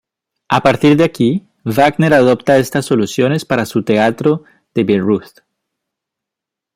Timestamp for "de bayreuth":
4.73-5.43